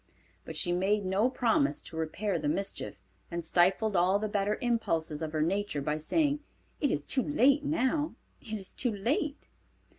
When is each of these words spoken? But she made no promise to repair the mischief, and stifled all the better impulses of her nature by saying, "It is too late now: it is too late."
But 0.45 0.55
she 0.55 0.71
made 0.71 1.05
no 1.05 1.29
promise 1.29 1.79
to 1.81 1.95
repair 1.95 2.39
the 2.39 2.47
mischief, 2.49 2.97
and 3.29 3.45
stifled 3.45 3.95
all 3.95 4.17
the 4.17 4.27
better 4.27 4.57
impulses 4.59 5.21
of 5.21 5.31
her 5.31 5.43
nature 5.43 5.79
by 5.79 5.97
saying, 5.97 6.39
"It 6.79 6.89
is 6.89 7.03
too 7.03 7.21
late 7.21 7.63
now: 7.63 8.15
it 8.41 8.51
is 8.51 8.73
too 8.73 8.91
late." 8.95 9.45